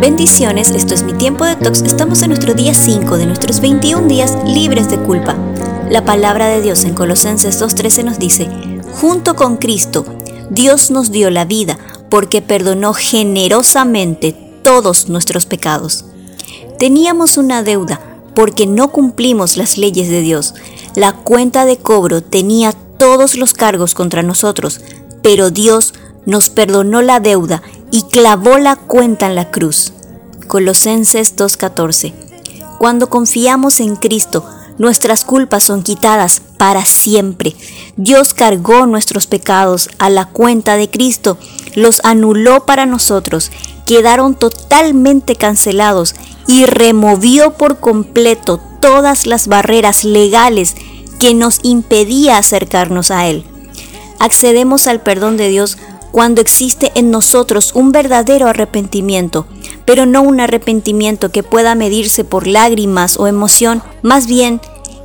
Bendiciones, 0.00 0.70
esto 0.70 0.94
es 0.94 1.02
mi 1.02 1.12
tiempo 1.12 1.44
de 1.44 1.56
tox. 1.56 1.82
Estamos 1.82 2.22
en 2.22 2.28
nuestro 2.28 2.54
día 2.54 2.72
5 2.72 3.18
de 3.18 3.26
nuestros 3.26 3.58
21 3.58 4.06
días 4.06 4.38
libres 4.46 4.88
de 4.88 4.96
culpa. 4.96 5.36
La 5.90 6.04
palabra 6.04 6.46
de 6.46 6.62
Dios 6.62 6.84
en 6.84 6.94
Colosenses 6.94 7.60
2.13 7.60 8.04
nos 8.04 8.20
dice, 8.20 8.48
junto 8.92 9.34
con 9.34 9.56
Cristo, 9.56 10.06
Dios 10.50 10.92
nos 10.92 11.10
dio 11.10 11.30
la 11.30 11.44
vida 11.44 11.80
porque 12.10 12.40
perdonó 12.42 12.94
generosamente 12.94 14.36
todos 14.62 15.08
nuestros 15.08 15.46
pecados. 15.46 16.04
Teníamos 16.78 17.36
una 17.36 17.64
deuda 17.64 18.00
porque 18.36 18.68
no 18.68 18.92
cumplimos 18.92 19.56
las 19.56 19.78
leyes 19.78 20.08
de 20.08 20.20
Dios. 20.20 20.54
La 20.94 21.12
cuenta 21.12 21.64
de 21.64 21.76
cobro 21.76 22.22
tenía 22.22 22.72
todos 22.98 23.34
los 23.34 23.52
cargos 23.52 23.94
contra 23.94 24.22
nosotros, 24.22 24.80
pero 25.22 25.50
Dios 25.50 25.92
nos 26.24 26.50
perdonó 26.50 27.02
la 27.02 27.18
deuda 27.18 27.62
y 27.90 28.02
clavó 28.04 28.58
la 28.58 28.76
cuenta 28.76 29.26
en 29.26 29.34
la 29.34 29.50
cruz. 29.50 29.92
Colosenses 30.46 31.36
2.14. 31.36 32.12
Cuando 32.78 33.10
confiamos 33.10 33.80
en 33.80 33.96
Cristo, 33.96 34.44
nuestras 34.78 35.24
culpas 35.24 35.64
son 35.64 35.82
quitadas 35.82 36.40
para 36.56 36.84
siempre. 36.84 37.54
Dios 37.96 38.34
cargó 38.34 38.86
nuestros 38.86 39.26
pecados 39.26 39.90
a 39.98 40.10
la 40.10 40.26
cuenta 40.26 40.76
de 40.76 40.88
Cristo, 40.88 41.38
los 41.74 42.00
anuló 42.04 42.64
para 42.66 42.86
nosotros, 42.86 43.50
quedaron 43.86 44.34
totalmente 44.34 45.36
cancelados 45.36 46.14
y 46.46 46.66
removió 46.66 47.54
por 47.54 47.80
completo 47.80 48.60
todas 48.80 49.26
las 49.26 49.48
barreras 49.48 50.04
legales 50.04 50.74
que 51.18 51.34
nos 51.34 51.60
impedía 51.62 52.38
acercarnos 52.38 53.10
a 53.10 53.26
Él. 53.26 53.44
Accedemos 54.20 54.86
al 54.86 55.00
perdón 55.00 55.36
de 55.36 55.48
Dios 55.48 55.78
cuando 56.12 56.40
existe 56.40 56.90
en 56.94 57.10
nosotros 57.10 57.72
un 57.74 57.92
verdadero 57.92 58.48
arrepentimiento, 58.48 59.46
pero 59.84 60.06
no 60.06 60.22
un 60.22 60.40
arrepentimiento 60.40 61.30
que 61.30 61.42
pueda 61.42 61.74
medirse 61.74 62.24
por 62.24 62.46
lágrimas 62.46 63.18
o 63.18 63.26
emoción, 63.26 63.82
más 64.02 64.26
bien 64.26 64.60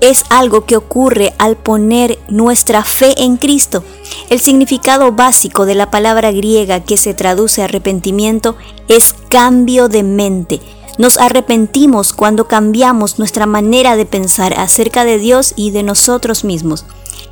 es 0.00 0.24
algo 0.28 0.66
que 0.66 0.76
ocurre 0.76 1.32
al 1.38 1.56
poner 1.56 2.18
nuestra 2.28 2.84
fe 2.84 3.14
en 3.22 3.36
Cristo. 3.36 3.82
El 4.28 4.38
significado 4.38 5.12
básico 5.12 5.64
de 5.64 5.74
la 5.74 5.90
palabra 5.90 6.30
griega 6.30 6.80
que 6.80 6.96
se 6.96 7.14
traduce 7.14 7.62
arrepentimiento 7.62 8.56
es 8.88 9.14
cambio 9.28 9.88
de 9.88 10.02
mente. 10.02 10.60
Nos 10.98 11.18
arrepentimos 11.18 12.12
cuando 12.12 12.46
cambiamos 12.46 13.18
nuestra 13.18 13.46
manera 13.46 13.96
de 13.96 14.06
pensar 14.06 14.54
acerca 14.58 15.04
de 15.04 15.18
Dios 15.18 15.54
y 15.56 15.70
de 15.70 15.82
nosotros 15.82 16.44
mismos. 16.44 16.84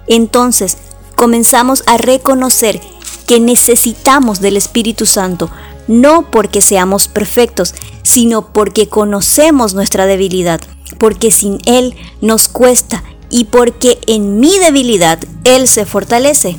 Entonces, 0.09 0.79
comenzamos 1.15 1.85
a 1.87 1.99
reconocer 1.99 2.81
que 3.23 3.41
necesitamos 3.41 4.41
del 4.41 4.57
Espíritu 4.57 5.07
Santo, 5.07 5.51
no 5.89 6.31
porque 6.31 6.61
seamos 6.61 7.09
perfectos, 7.09 7.75
sino 8.03 8.53
porque 8.53 8.89
conocemos 8.89 9.75
nuestra 9.75 10.07
debilidad, 10.07 10.61
porque 10.99 11.31
sin 11.31 11.59
Él 11.67 11.95
nos 12.21 12.49
cuesta 12.49 13.03
y 13.31 13.45
porque 13.45 13.99
en 14.07 14.39
mi 14.41 14.59
debilidad 14.59 15.19
Él 15.45 15.69
se 15.69 15.87
fortalece. 15.87 16.57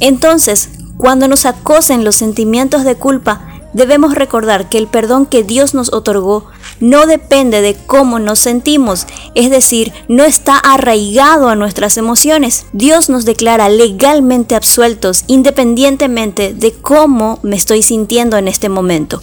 Entonces, 0.00 0.70
cuando 0.96 1.28
nos 1.28 1.46
acosen 1.46 2.04
los 2.04 2.16
sentimientos 2.16 2.84
de 2.84 2.96
culpa, 2.96 3.47
debemos 3.72 4.14
recordar 4.14 4.68
que 4.68 4.78
el 4.78 4.86
perdón 4.86 5.26
que 5.26 5.42
Dios 5.42 5.74
nos 5.74 5.92
otorgó 5.92 6.46
no 6.80 7.06
depende 7.06 7.60
de 7.60 7.74
cómo 7.74 8.18
nos 8.18 8.38
sentimos, 8.38 9.06
es 9.34 9.50
decir, 9.50 9.92
no 10.08 10.24
está 10.24 10.58
arraigado 10.58 11.48
a 11.48 11.56
nuestras 11.56 11.96
emociones. 11.96 12.66
Dios 12.72 13.08
nos 13.08 13.24
declara 13.24 13.68
legalmente 13.68 14.54
absueltos 14.54 15.24
independientemente 15.26 16.54
de 16.54 16.72
cómo 16.72 17.38
me 17.42 17.56
estoy 17.56 17.82
sintiendo 17.82 18.36
en 18.36 18.48
este 18.48 18.68
momento. 18.68 19.22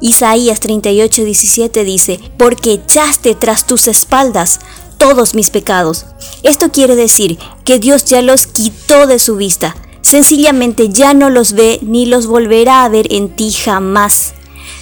Isaías 0.00 0.60
38:17 0.60 1.84
dice, 1.84 2.20
porque 2.36 2.72
echaste 2.72 3.34
tras 3.34 3.66
tus 3.66 3.86
espaldas 3.88 4.60
todos 4.98 5.34
mis 5.34 5.50
pecados. 5.50 6.06
Esto 6.42 6.70
quiere 6.70 6.94
decir 6.94 7.38
que 7.64 7.78
Dios 7.78 8.04
ya 8.04 8.22
los 8.22 8.46
quitó 8.46 9.06
de 9.06 9.18
su 9.18 9.36
vista. 9.36 9.74
Sencillamente 10.02 10.88
ya 10.88 11.14
no 11.14 11.30
los 11.30 11.52
ve 11.52 11.78
ni 11.82 12.06
los 12.06 12.26
volverá 12.26 12.84
a 12.84 12.88
ver 12.88 13.06
en 13.10 13.28
ti 13.28 13.52
jamás. 13.52 14.34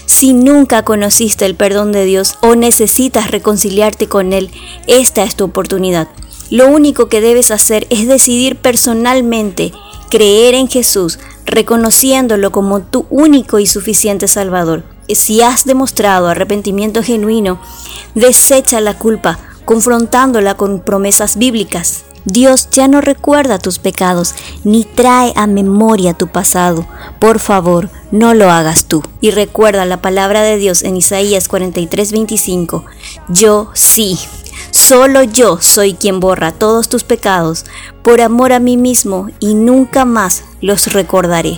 Si 0.06 0.32
nunca 0.32 0.84
conociste 0.84 1.44
el 1.44 1.54
perdón 1.54 1.92
de 1.92 2.04
Dios 2.04 2.38
o 2.40 2.54
necesitas 2.54 3.30
reconciliarte 3.30 4.08
con 4.08 4.32
Él, 4.32 4.50
esta 4.86 5.22
es 5.22 5.36
tu 5.36 5.44
oportunidad. 5.44 6.08
Lo 6.50 6.68
único 6.68 7.08
que 7.08 7.20
debes 7.20 7.50
hacer 7.50 7.86
es 7.90 8.08
decidir 8.08 8.56
personalmente 8.56 9.72
creer 10.08 10.54
en 10.54 10.68
Jesús, 10.68 11.18
reconociéndolo 11.44 12.52
como 12.52 12.80
tu 12.80 13.06
único 13.10 13.58
y 13.58 13.66
suficiente 13.66 14.28
Salvador. 14.28 14.82
Si 15.08 15.42
has 15.42 15.64
demostrado 15.64 16.28
arrepentimiento 16.28 17.02
genuino, 17.02 17.60
desecha 18.14 18.80
la 18.80 18.96
culpa, 18.98 19.38
confrontándola 19.64 20.54
con 20.56 20.80
promesas 20.80 21.36
bíblicas. 21.36 22.04
Dios 22.30 22.68
ya 22.70 22.88
no 22.88 23.00
recuerda 23.00 23.58
tus 23.58 23.78
pecados 23.78 24.34
ni 24.62 24.84
trae 24.84 25.32
a 25.34 25.46
memoria 25.46 26.12
tu 26.12 26.28
pasado. 26.28 26.86
Por 27.18 27.38
favor, 27.38 27.88
no 28.10 28.34
lo 28.34 28.50
hagas 28.50 28.84
tú. 28.84 29.02
Y 29.22 29.30
recuerda 29.30 29.86
la 29.86 30.02
palabra 30.02 30.42
de 30.42 30.58
Dios 30.58 30.82
en 30.82 30.96
Isaías 30.96 31.48
43:25. 31.48 32.84
Yo 33.28 33.70
sí, 33.72 34.18
solo 34.70 35.22
yo 35.22 35.58
soy 35.62 35.94
quien 35.94 36.20
borra 36.20 36.52
todos 36.52 36.90
tus 36.90 37.02
pecados 37.02 37.64
por 38.02 38.20
amor 38.20 38.52
a 38.52 38.60
mí 38.60 38.76
mismo 38.76 39.30
y 39.40 39.54
nunca 39.54 40.04
más 40.04 40.44
los 40.60 40.92
recordaré. 40.92 41.56